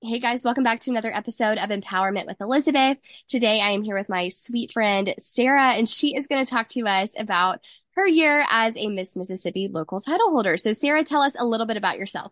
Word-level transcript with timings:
Hey 0.00 0.20
guys, 0.20 0.44
welcome 0.44 0.62
back 0.62 0.78
to 0.80 0.92
another 0.92 1.12
episode 1.12 1.58
of 1.58 1.70
Empowerment 1.70 2.26
with 2.26 2.40
Elizabeth. 2.40 2.98
Today 3.26 3.60
I 3.60 3.70
am 3.70 3.82
here 3.82 3.96
with 3.96 4.08
my 4.08 4.28
sweet 4.28 4.70
friend 4.70 5.12
Sarah, 5.18 5.72
and 5.72 5.88
she 5.88 6.14
is 6.14 6.28
going 6.28 6.44
to 6.44 6.48
talk 6.48 6.68
to 6.68 6.86
us 6.86 7.18
about 7.18 7.58
her 7.96 8.06
year 8.06 8.46
as 8.48 8.76
a 8.76 8.86
Miss 8.86 9.16
Mississippi 9.16 9.66
local 9.66 9.98
title 9.98 10.30
holder. 10.30 10.56
So, 10.56 10.72
Sarah, 10.72 11.02
tell 11.02 11.20
us 11.20 11.34
a 11.36 11.44
little 11.44 11.66
bit 11.66 11.76
about 11.76 11.98
yourself. 11.98 12.30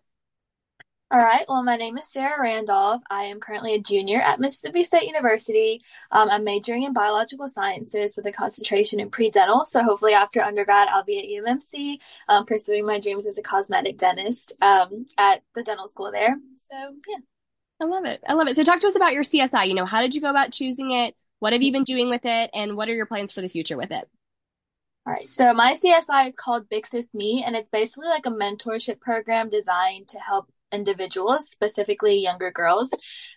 All 1.11 1.19
right. 1.19 1.43
Well, 1.49 1.61
my 1.61 1.75
name 1.75 1.97
is 1.97 2.09
Sarah 2.09 2.41
Randolph. 2.41 3.01
I 3.09 3.23
am 3.23 3.41
currently 3.41 3.73
a 3.73 3.81
junior 3.81 4.21
at 4.21 4.39
Mississippi 4.39 4.85
State 4.85 5.03
University. 5.03 5.81
Um, 6.09 6.29
I'm 6.29 6.45
majoring 6.45 6.83
in 6.83 6.93
biological 6.93 7.49
sciences 7.49 8.15
with 8.15 8.25
a 8.27 8.31
concentration 8.31 9.01
in 9.01 9.09
pre-dental. 9.09 9.65
So 9.65 9.83
hopefully 9.83 10.13
after 10.13 10.41
undergrad, 10.41 10.87
I'll 10.87 11.03
be 11.03 11.19
at 11.19 11.43
UMMC, 11.43 11.97
um, 12.29 12.45
pursuing 12.45 12.85
my 12.85 13.01
dreams 13.01 13.27
as 13.27 13.37
a 13.37 13.41
cosmetic 13.41 13.97
dentist, 13.97 14.53
um, 14.61 15.05
at 15.17 15.41
the 15.53 15.63
dental 15.63 15.89
school 15.89 16.13
there. 16.13 16.37
So 16.55 16.75
yeah. 17.09 17.17
I 17.79 17.85
love 17.85 18.05
it. 18.05 18.23
I 18.27 18.33
love 18.33 18.47
it. 18.47 18.55
So, 18.55 18.63
talk 18.63 18.79
to 18.79 18.87
us 18.87 18.95
about 18.95 19.13
your 19.13 19.23
CSI. 19.23 19.67
You 19.67 19.75
know, 19.75 19.85
how 19.85 20.01
did 20.01 20.15
you 20.15 20.21
go 20.21 20.29
about 20.29 20.51
choosing 20.51 20.91
it? 20.91 21.15
What 21.39 21.53
have 21.53 21.61
you 21.61 21.71
been 21.71 21.83
doing 21.83 22.09
with 22.09 22.25
it? 22.25 22.49
And 22.53 22.75
what 22.75 22.89
are 22.89 22.95
your 22.95 23.05
plans 23.05 23.31
for 23.31 23.41
the 23.41 23.49
future 23.49 23.77
with 23.77 23.91
it? 23.91 24.09
All 25.05 25.13
right. 25.13 25.27
So 25.27 25.53
my 25.53 25.73
CSI 25.73 26.29
is 26.29 26.35
called 26.35 26.67
Big 26.69 26.85
Sis 26.85 27.05
Me, 27.13 27.43
and 27.45 27.55
it's 27.55 27.69
basically 27.69 28.07
like 28.07 28.25
a 28.25 28.31
mentorship 28.31 28.99
program 28.99 29.49
designed 29.49 30.09
to 30.09 30.19
help 30.19 30.51
individuals, 30.71 31.49
specifically 31.49 32.17
younger 32.19 32.51
girls. 32.51 32.89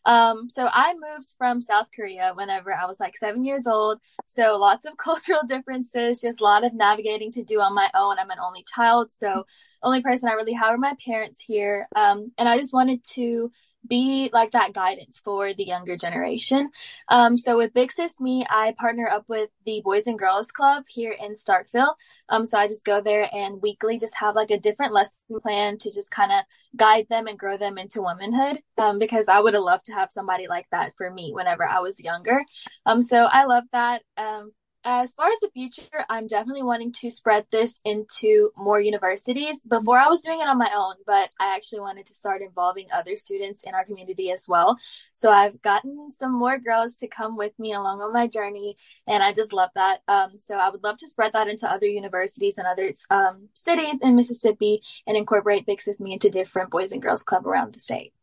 Um, 0.04 0.48
so 0.48 0.68
I 0.72 0.95
moved 0.95 1.34
from 1.38 1.62
South 1.62 1.86
Korea 1.95 2.32
whenever 2.34 2.74
I 2.74 2.86
was 2.86 2.98
like 2.98 3.16
seven 3.16 3.45
years 3.45 3.66
old. 3.66 4.00
So 4.26 4.56
lots 4.56 4.84
of 4.84 4.96
cultural 4.96 5.42
differences, 5.46 6.22
just 6.22 6.40
a 6.40 6.45
lot 6.45 6.64
of 6.64 6.74
navigating 6.74 7.30
to 7.32 7.45
do 7.45 7.60
on 7.60 7.74
my 7.74 7.88
own. 7.95 8.18
I'm 8.18 8.30
an 8.30 8.38
only 8.45 8.64
child, 8.64 9.12
so 9.16 9.45
only 9.82 10.02
person 10.02 10.28
I 10.28 10.32
really 10.32 10.54
have 10.54 10.70
are 10.70 10.78
my 10.78 10.95
parents 11.04 11.40
here. 11.40 11.86
Um, 11.95 12.32
and 12.36 12.48
I 12.48 12.59
just 12.59 12.74
wanted 12.74 13.04
to 13.14 13.52
be 13.86 14.30
like 14.32 14.52
that 14.52 14.72
guidance 14.72 15.18
for 15.18 15.54
the 15.54 15.64
younger 15.64 15.96
generation. 15.96 16.70
Um, 17.08 17.38
so 17.38 17.56
with 17.56 17.74
Big 17.74 17.90
Sis 17.92 18.20
Me, 18.20 18.46
I 18.48 18.74
partner 18.78 19.09
up 19.09 19.24
with 19.28 19.50
the 19.64 19.80
Boys 19.84 20.06
and 20.06 20.18
Girls 20.18 20.48
Club 20.48 20.84
here 20.88 21.16
in 21.18 21.34
Starkville. 21.34 21.95
Um, 22.28 22.46
so 22.46 22.59
I 22.59 22.68
just 22.68 22.84
go 22.84 23.00
there 23.00 23.28
and 23.32 23.60
weekly 23.62 23.98
just 23.98 24.14
have 24.16 24.37
like 24.37 24.50
a 24.50 24.59
different 24.59 24.92
lesson 24.92 25.40
plan 25.42 25.78
to 25.78 25.92
just 25.92 26.10
kind 26.10 26.30
of 26.30 26.45
guide 26.76 27.06
them 27.10 27.26
and 27.26 27.38
grow 27.38 27.56
them 27.56 27.78
into 27.78 28.02
womanhood. 28.02 28.60
Um, 28.78 28.98
because 28.98 29.28
I 29.28 29.40
would 29.40 29.54
have 29.54 29.62
loved 29.62 29.87
to 29.87 29.92
have 29.92 30.12
somebody 30.12 30.46
like 30.46 30.66
that 30.70 30.92
for 30.96 31.10
me 31.10 31.32
whenever 31.32 31.66
I 31.66 31.80
was 31.80 32.02
younger. 32.02 32.44
Um, 32.87 33.02
so 33.02 33.24
I 33.30 33.44
love 33.44 33.65
that. 33.72 34.02
Um, 34.16 34.52
as 34.84 35.10
far 35.12 35.28
as 35.28 35.38
the 35.40 35.50
future, 35.52 36.04
I'm 36.09 36.26
definitely 36.26 36.62
wanting 36.62 36.92
to 36.92 37.10
spread 37.10 37.46
this 37.50 37.80
into 37.84 38.50
more 38.56 38.80
universities. 38.80 39.60
Before 39.68 39.98
I 39.98 40.09
was 40.09 40.22
doing 40.22 40.40
it 40.40 40.48
on 40.48 40.59
my 40.59 40.70
own, 40.74 40.95
but 41.06 41.30
I 41.38 41.54
actually 41.54 41.80
wanted 41.80 42.06
to 42.06 42.14
start 42.14 42.40
involving 42.40 42.87
other 42.90 43.16
students 43.16 43.62
in 43.64 43.74
our 43.74 43.84
community 43.84 44.30
as 44.30 44.46
well. 44.48 44.78
So 45.12 45.30
I've 45.30 45.60
gotten 45.60 46.10
some 46.12 46.32
more 46.32 46.59
girls 46.59 46.96
to 46.96 47.09
come 47.09 47.37
with 47.37 47.59
me 47.59 47.74
along 47.74 48.00
on 48.00 48.12
my 48.12 48.26
journey, 48.26 48.76
and 49.06 49.22
I 49.22 49.34
just 49.34 49.52
love 49.52 49.70
that. 49.74 50.00
Um, 50.09 50.38
so 50.38 50.54
I 50.54 50.70
would 50.70 50.82
love 50.82 50.96
to 50.98 51.09
spread 51.09 51.34
that 51.34 51.48
into 51.48 51.70
other 51.70 51.87
universities 51.87 52.56
and 52.56 52.66
other 52.66 52.92
um, 53.10 53.48
cities 53.52 53.98
in 54.00 54.16
Mississippi 54.16 54.80
and 55.06 55.16
incorporate 55.16 55.66
Big 55.66 55.82
Sis 55.82 56.00
Me 56.00 56.15
into 56.15 56.30
different 56.30 56.70
Boys 56.70 56.90
and 56.90 57.02
Girls 57.02 57.22
Club 57.22 57.46
around 57.46 57.74
the 57.74 57.80
state. 57.80 58.15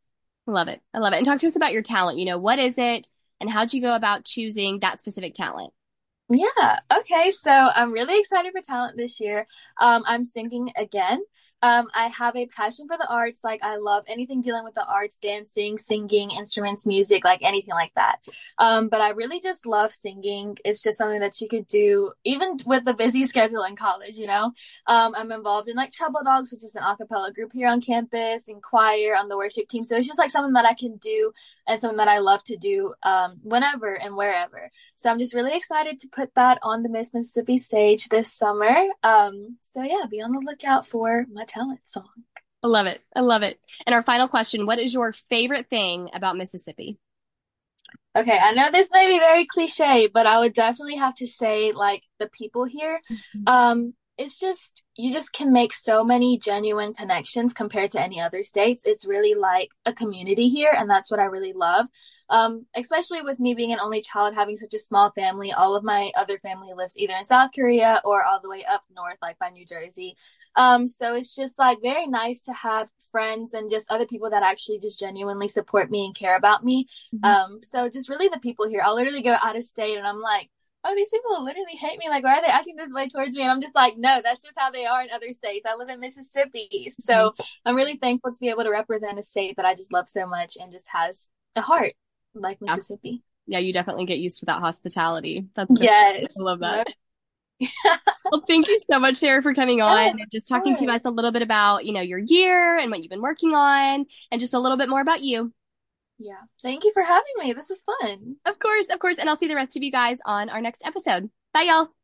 Love 0.47 0.69
it. 0.69 0.81
I 0.91 0.99
love 0.99 1.13
it. 1.13 1.17
And 1.17 1.25
talk 1.25 1.39
to 1.39 1.47
us 1.47 1.55
about 1.55 1.73
your 1.73 1.83
talent. 1.83 2.17
You 2.17 2.25
know, 2.25 2.39
what 2.39 2.57
is 2.57 2.79
it, 2.79 3.07
and 3.39 3.47
how'd 3.47 3.73
you 3.73 3.81
go 3.81 3.95
about 3.95 4.25
choosing 4.25 4.79
that 4.79 4.97
specific 4.99 5.35
talent? 5.35 5.71
Yeah. 6.29 6.79
Okay. 6.99 7.31
So 7.31 7.51
I'm 7.51 7.91
really 7.91 8.19
excited 8.19 8.51
for 8.51 8.61
talent 8.61 8.97
this 8.97 9.19
year. 9.19 9.47
Um, 9.79 10.03
I'm 10.05 10.25
singing 10.25 10.71
again. 10.75 11.21
Um, 11.61 11.87
I 11.93 12.07
have 12.07 12.35
a 12.35 12.45
passion 12.47 12.87
for 12.87 12.97
the 12.97 13.07
arts. 13.09 13.39
Like 13.43 13.61
I 13.63 13.77
love 13.77 14.03
anything 14.07 14.41
dealing 14.41 14.63
with 14.63 14.75
the 14.75 14.85
arts, 14.85 15.17
dancing, 15.17 15.77
singing, 15.77 16.31
instruments, 16.31 16.85
music, 16.85 17.25
like 17.25 17.41
anything 17.41 17.73
like 17.73 17.93
that. 17.95 18.19
Um, 18.57 18.89
but 18.89 19.01
I 19.01 19.09
really 19.11 19.39
just 19.39 19.65
love 19.65 19.91
singing. 19.91 20.57
It's 20.63 20.83
just 20.83 20.97
something 20.97 21.19
that 21.19 21.41
you 21.41 21.47
could 21.47 21.67
do 21.67 22.11
even 22.23 22.57
with 22.65 22.85
the 22.85 22.93
busy 22.93 23.23
schedule 23.27 23.63
in 23.63 23.75
college, 23.75 24.17
you 24.17 24.27
know? 24.27 24.51
Um, 24.85 25.15
I'm 25.15 25.31
involved 25.31 25.67
in 25.67 25.75
like 25.75 25.91
Treble 25.91 26.23
Dogs, 26.23 26.51
which 26.51 26.63
is 26.63 26.75
an 26.75 26.83
acapella 26.83 27.33
group 27.33 27.51
here 27.53 27.69
on 27.69 27.81
campus 27.81 28.47
and 28.47 28.61
choir 28.61 29.15
on 29.15 29.27
the 29.27 29.37
worship 29.37 29.67
team. 29.67 29.83
So 29.83 29.95
it's 29.95 30.07
just 30.07 30.19
like 30.19 30.31
something 30.31 30.53
that 30.53 30.65
I 30.65 30.73
can 30.75 30.97
do 30.97 31.31
and 31.67 31.79
something 31.79 31.97
that 31.97 32.07
I 32.07 32.19
love 32.19 32.43
to 32.45 32.57
do, 32.57 32.93
um, 33.03 33.39
whenever 33.43 33.95
and 33.99 34.15
wherever. 34.15 34.71
So 34.95 35.09
I'm 35.09 35.19
just 35.19 35.33
really 35.33 35.55
excited 35.55 35.99
to 35.99 36.09
put 36.09 36.33
that 36.35 36.59
on 36.63 36.81
the 36.81 36.89
Miss 36.89 37.13
Mississippi 37.13 37.57
stage 37.57 38.07
this 38.09 38.33
summer. 38.33 38.73
Um, 39.03 39.55
so 39.61 39.83
yeah, 39.83 40.05
be 40.09 40.21
on 40.21 40.31
the 40.31 40.39
lookout 40.39 40.87
for 40.87 41.25
my 41.31 41.43
talent 41.47 41.81
song. 41.85 42.09
I 42.63 42.67
love 42.67 42.87
it. 42.87 43.01
I 43.15 43.21
love 43.21 43.43
it. 43.43 43.59
And 43.85 43.93
our 43.93 44.03
final 44.03 44.27
question 44.27 44.65
What 44.65 44.79
is 44.79 44.93
your 44.93 45.13
favorite 45.13 45.69
thing 45.69 46.09
about 46.13 46.37
Mississippi? 46.37 46.97
Okay, 48.15 48.37
I 48.41 48.51
know 48.53 48.71
this 48.71 48.89
may 48.91 49.07
be 49.07 49.19
very 49.19 49.45
cliche, 49.45 50.09
but 50.11 50.25
I 50.25 50.39
would 50.39 50.53
definitely 50.53 50.95
have 50.95 51.15
to 51.15 51.27
say 51.27 51.71
like 51.71 52.03
the 52.19 52.27
people 52.27 52.65
here. 52.65 52.99
Mm-hmm. 53.11 53.47
Um, 53.47 53.93
it's 54.17 54.39
just 54.39 54.83
you 54.95 55.13
just 55.13 55.31
can 55.31 55.53
make 55.53 55.73
so 55.73 56.03
many 56.03 56.39
genuine 56.39 56.93
connections 56.95 57.53
compared 57.53 57.91
to 57.91 58.01
any 58.01 58.19
other 58.19 58.43
states. 58.43 58.85
It's 58.87 59.05
really 59.05 59.35
like 59.35 59.69
a 59.85 59.93
community 59.93 60.49
here, 60.49 60.73
and 60.75 60.89
that's 60.89 61.11
what 61.11 61.19
I 61.19 61.25
really 61.25 61.53
love. 61.53 61.85
Um, 62.29 62.65
especially 62.75 63.21
with 63.21 63.39
me 63.39 63.53
being 63.53 63.71
an 63.71 63.79
only 63.79 64.01
child, 64.01 64.35
having 64.35 64.57
such 64.57 64.73
a 64.73 64.79
small 64.79 65.11
family, 65.11 65.53
all 65.53 65.75
of 65.75 65.83
my 65.83 66.11
other 66.15 66.39
family 66.39 66.73
lives 66.75 66.97
either 66.97 67.13
in 67.13 67.23
South 67.23 67.51
Korea 67.55 68.01
or 68.03 68.23
all 68.23 68.41
the 68.41 68.49
way 68.49 68.65
up 68.65 68.83
north, 68.93 69.17
like 69.21 69.39
by 69.39 69.49
New 69.49 69.65
Jersey. 69.65 70.15
Um, 70.57 70.87
so 70.87 71.15
it's 71.15 71.35
just 71.35 71.57
like 71.57 71.77
very 71.81 72.07
nice 72.07 72.41
to 72.43 72.53
have 72.53 72.89
friends 73.11 73.53
and 73.53 73.69
just 73.69 73.89
other 73.89 74.05
people 74.05 74.31
that 74.31 74.43
actually 74.43 74.79
just 74.79 74.99
genuinely 74.99 75.47
support 75.47 75.89
me 75.89 76.05
and 76.05 76.15
care 76.15 76.35
about 76.35 76.65
me. 76.65 76.87
Mm-hmm. 77.15 77.25
Um, 77.25 77.59
so 77.63 77.89
just 77.89 78.09
really 78.09 78.27
the 78.27 78.39
people 78.39 78.67
here. 78.67 78.81
I'll 78.83 78.95
literally 78.95 79.21
go 79.21 79.35
out 79.41 79.55
of 79.55 79.63
state 79.63 79.97
and 79.97 80.05
I'm 80.05 80.19
like, 80.19 80.49
oh, 80.83 80.95
these 80.95 81.09
people 81.09 81.43
literally 81.43 81.75
hate 81.75 81.99
me. 81.99 82.09
Like, 82.09 82.23
why 82.23 82.37
are 82.37 82.41
they 82.41 82.47
acting 82.47 82.75
this 82.75 82.91
way 82.91 83.07
towards 83.07 83.35
me? 83.35 83.43
And 83.43 83.51
I'm 83.51 83.61
just 83.61 83.75
like, 83.75 83.97
no, 83.97 84.21
that's 84.23 84.41
just 84.41 84.57
how 84.57 84.71
they 84.71 84.85
are 84.85 85.01
in 85.01 85.09
other 85.11 85.31
states. 85.33 85.65
I 85.69 85.75
live 85.75 85.89
in 85.89 85.99
Mississippi. 85.99 86.89
So 86.99 87.13
mm-hmm. 87.13 87.43
I'm 87.65 87.75
really 87.75 87.97
thankful 87.97 88.31
to 88.31 88.39
be 88.39 88.49
able 88.49 88.63
to 88.63 88.71
represent 88.71 89.19
a 89.19 89.23
state 89.23 89.57
that 89.57 89.65
I 89.65 89.75
just 89.75 89.93
love 89.93 90.09
so 90.09 90.25
much 90.25 90.57
and 90.59 90.71
just 90.71 90.87
has 90.89 91.29
a 91.55 91.61
heart 91.61 91.93
like 92.41 92.59
Mississippi. 92.61 93.23
Yeah, 93.45 93.59
you 93.59 93.71
definitely 93.71 94.05
get 94.05 94.19
used 94.19 94.39
to 94.39 94.45
that 94.47 94.59
hospitality. 94.59 95.47
That's 95.55 95.77
so 95.77 95.83
yes. 95.83 96.33
Cool. 96.35 96.47
I 96.47 96.51
love 96.51 96.59
that. 96.59 96.87
well, 98.31 98.43
thank 98.47 98.67
you 98.67 98.79
so 98.91 98.99
much, 98.99 99.15
Sarah, 99.15 99.41
for 99.41 99.53
coming 99.53 99.81
on 99.81 100.05
yes, 100.05 100.15
and 100.19 100.31
just 100.31 100.47
talking 100.47 100.75
to 100.75 100.85
us 100.87 101.05
a 101.05 101.09
little 101.09 101.31
bit 101.31 101.41
about, 101.41 101.85
you 101.85 101.93
know, 101.93 102.01
your 102.01 102.19
year 102.19 102.77
and 102.77 102.91
what 102.91 103.01
you've 103.01 103.09
been 103.09 103.21
working 103.21 103.55
on 103.55 104.05
and 104.31 104.39
just 104.39 104.53
a 104.53 104.59
little 104.59 104.77
bit 104.77 104.89
more 104.89 105.01
about 105.01 105.21
you. 105.21 105.53
Yeah. 106.19 106.41
Thank 106.61 106.83
you 106.83 106.91
for 106.93 107.03
having 107.03 107.33
me. 107.39 107.53
This 107.53 107.69
is 107.69 107.81
fun. 108.01 108.35
Of 108.45 108.59
course, 108.59 108.87
of 108.91 108.99
course. 108.99 109.17
And 109.17 109.29
I'll 109.29 109.37
see 109.37 109.47
the 109.47 109.55
rest 109.55 109.77
of 109.77 109.83
you 109.83 109.91
guys 109.91 110.19
on 110.25 110.49
our 110.49 110.61
next 110.61 110.85
episode. 110.85 111.29
Bye, 111.53 111.63
y'all. 111.63 111.96